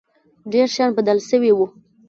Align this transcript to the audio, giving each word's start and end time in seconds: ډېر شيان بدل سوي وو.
ډېر 0.53 0.67
شيان 0.75 0.89
بدل 0.97 1.17
سوي 1.29 1.51
وو. 1.53 1.65